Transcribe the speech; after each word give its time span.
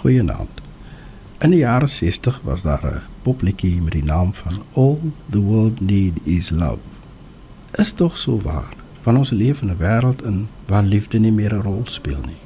Goeienaand. 0.00 0.60
In 1.44 1.52
die 1.52 1.58
jare 1.58 1.86
60 1.86 2.40
was 2.44 2.62
daar 2.62 2.84
'n 2.84 3.02
popliedjie 3.22 3.82
met 3.82 3.92
die 3.92 4.04
naam 4.04 4.34
van 4.34 4.52
All 4.72 4.98
the 5.30 5.40
World 5.40 5.80
Need 5.80 6.18
Is 6.24 6.50
Love. 6.50 6.78
Is 7.70 7.92
tog 7.92 8.18
so 8.18 8.40
waar. 8.40 8.72
Van 9.02 9.16
ons 9.16 9.30
leef 9.30 9.62
in 9.62 9.70
'n 9.70 9.76
wêreld 9.76 10.24
in 10.24 10.48
waar 10.66 10.82
liefde 10.82 11.18
nie 11.18 11.32
meer 11.32 11.54
'n 11.54 11.62
rol 11.62 11.82
speel 11.84 12.20
nie. 12.26 12.40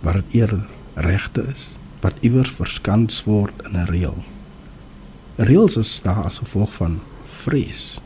Waar 0.00 0.12
dit 0.12 0.24
eerder 0.30 0.68
regte 0.94 1.44
is 1.52 1.72
wat 2.00 2.14
iewers 2.20 2.50
verskans 2.50 3.24
word 3.24 3.62
in 3.64 3.76
'n 3.80 3.84
reël. 3.84 4.24
Reëls 5.36 5.76
is 5.76 6.00
daar 6.02 6.24
as 6.24 6.38
gevolg 6.38 6.74
van 6.74 7.00
vrees. 7.24 8.00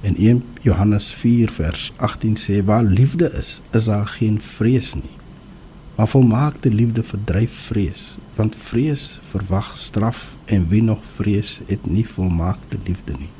En 0.00 0.14
1 0.18 0.44
Johannes 0.60 1.12
4 1.12 1.50
vers 1.50 1.92
18 1.96 2.36
sê 2.36 2.64
waar 2.64 2.84
liefde 2.84 3.32
is, 3.32 3.60
is 3.70 3.84
daar 3.84 4.06
geen 4.06 4.40
vrees 4.40 4.94
nie. 4.94 5.21
Maar 5.94 6.08
volmaakte 6.08 6.70
liefde 6.70 7.02
verdryf 7.02 7.52
vrees, 7.52 8.16
want 8.34 8.56
vrees 8.56 9.20
verwag 9.30 9.76
straf 9.76 10.36
en 10.44 10.68
wie 10.68 10.82
nog 10.82 11.04
vrees 11.04 11.60
het 11.66 11.86
nie 11.86 12.08
volmaakte 12.08 12.78
liefde 12.84 13.12
nie. 13.18 13.30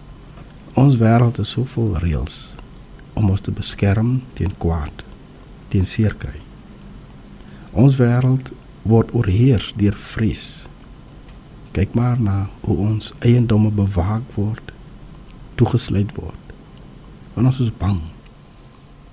Ons 0.72 0.96
wêreld 0.96 1.38
is 1.38 1.52
so 1.52 1.64
vol 1.68 1.96
reëls 2.00 2.54
om 3.12 3.28
ons 3.30 3.40
te 3.44 3.52
beskerm 3.52 4.22
teen 4.36 4.52
kwaad, 4.58 5.04
teen 5.68 5.86
seerkry. 5.86 6.38
Ons 7.72 7.96
wêreld 8.00 8.52
word 8.88 9.12
oorheers 9.16 9.72
deur 9.76 9.96
vrees. 9.96 10.66
Kyk 11.76 11.94
maar 11.96 12.20
na 12.20 12.36
hoe 12.64 12.76
ons 12.88 13.12
eiendomme 13.24 13.72
bewaak 13.72 14.24
word, 14.36 14.72
toegesluit 15.60 16.12
word. 16.16 16.56
Want 17.34 17.52
ons 17.52 17.60
is 17.64 17.72
bang. 17.78 18.00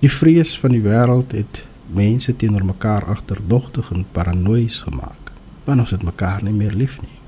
Die 0.00 0.12
vrees 0.12 0.56
van 0.60 0.72
die 0.76 0.84
wêreld 0.84 1.36
het 1.36 1.64
mense 1.94 2.36
teenoor 2.36 2.64
mekaar 2.64 3.04
agterdogtig 3.04 3.90
en 3.90 4.04
paranoïes 4.12 4.82
gemaak. 4.82 5.32
Want 5.64 5.80
ons 5.80 5.90
het 5.90 6.02
mekaar 6.02 6.42
nie 6.42 6.54
meer 6.54 6.72
lief 6.72 7.00
nie. 7.00 7.18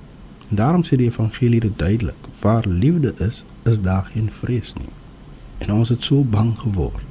En 0.48 0.57
daarom 0.57 0.84
sê 0.84 0.97
die 0.97 1.09
evangelie 1.09 1.61
dit 1.61 1.78
duidelik: 1.78 2.28
waar 2.41 2.69
liefde 2.69 3.14
is, 3.19 3.45
is 3.62 3.81
daar 3.81 4.11
geen 4.12 4.31
vrees 4.31 4.73
nie. 4.75 4.92
En 5.59 5.73
ons 5.73 5.89
het 5.89 6.05
so 6.05 6.25
bang 6.25 6.59
geword 6.59 7.05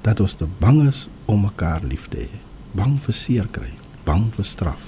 dat 0.00 0.20
ons 0.20 0.34
te 0.34 0.46
bang 0.58 0.88
is 0.88 1.08
om 1.24 1.40
mekaar 1.40 1.84
lief 1.84 2.08
te 2.08 2.16
hê. 2.16 2.40
Bang 2.72 2.98
vir 3.02 3.14
seer 3.14 3.46
kry, 3.50 3.70
bang 4.04 4.26
vir 4.34 4.44
straf. 4.44 4.82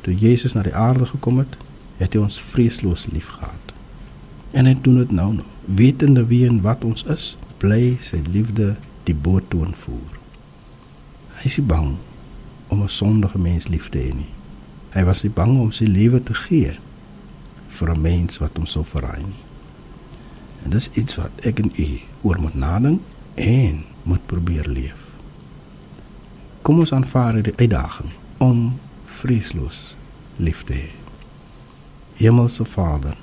Toe 0.00 0.14
Jesus 0.14 0.54
na 0.54 0.62
die 0.62 0.74
aarde 0.74 1.06
gekom 1.06 1.42
het, 1.42 1.56
het 1.98 2.14
hy 2.14 2.22
ons 2.22 2.40
vreesloos 2.52 3.06
liefgehad. 3.12 3.74
En 4.50 4.66
hy 4.66 4.76
doen 4.82 5.02
dit 5.02 5.10
nou 5.10 5.32
nog, 5.34 5.50
wetende 5.64 6.24
wie 6.26 6.46
en 6.46 6.62
wat 6.64 6.84
ons 6.86 7.04
is, 7.04 7.34
bly 7.58 7.96
sy 8.02 8.22
liefde 8.26 8.74
die 9.04 9.14
boot 9.14 9.50
toon 9.50 9.74
voer. 9.84 10.16
Hy 11.40 11.48
is 11.48 11.56
nie 11.56 11.66
bang 11.66 11.94
om 12.68 12.82
'n 12.82 12.88
sondige 12.88 13.38
mens 13.38 13.68
lief 13.68 13.88
te 13.88 13.98
hê 13.98 14.12
nie. 14.14 14.28
Hy 14.92 15.04
was 15.04 15.22
nie 15.22 15.32
bang 15.32 15.58
om 15.58 15.72
sy 15.72 15.84
lewe 15.84 16.22
te 16.22 16.34
gee 16.34 16.76
vir 17.68 17.90
'n 17.90 18.00
mens 18.00 18.38
wat 18.38 18.56
hom 18.56 18.66
sou 18.66 18.84
verraai 18.84 19.22
nie. 19.22 19.42
En 20.64 20.70
dis 20.70 20.90
iets 20.92 21.16
wat 21.16 21.30
ek 21.42 21.58
en 21.58 21.72
u 21.76 22.00
oor 22.22 22.40
moet 22.40 22.54
nadink 22.54 23.00
en 23.34 23.84
moet 24.02 24.26
probeer 24.26 24.68
leef. 24.68 24.96
Kom 26.62 26.78
ons 26.78 26.92
aanvaar 26.92 27.42
die 27.42 27.56
uitdaging 27.56 28.10
om 28.38 28.78
vreesloos 29.04 29.96
lief 30.36 30.64
te 30.64 30.72
hê. 30.72 30.90
Hemelse 32.14 32.64
Vader, 32.64 33.16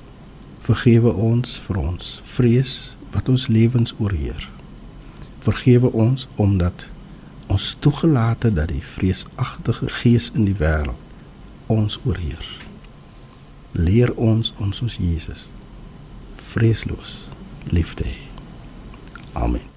vergewe 0.61 1.13
ons 1.13 1.61
vir 1.67 1.77
ons 1.77 2.21
vrees 2.23 2.95
wat 3.11 3.29
ons 3.29 3.47
lewens 3.47 3.93
oorheer. 3.99 4.49
Vergewe 5.39 5.91
ons 5.91 6.27
omdat 6.35 6.89
ons 7.47 7.75
toegelaat 7.79 8.43
het 8.43 8.55
dat 8.55 8.67
die 8.67 8.83
vreesagtige 8.83 9.89
gees 9.89 10.31
in 10.35 10.45
die 10.45 10.57
wêreld 10.59 11.05
ons 11.67 11.99
oorheers. 12.05 12.49
Leer 13.71 14.13
ons 14.15 14.53
om 14.57 14.71
soos 14.71 14.95
Jesus 14.99 15.49
vreesloos 16.47 17.27
lief 17.69 17.93
te 17.93 18.07
hê. 18.07 18.21
Amen. 19.33 19.76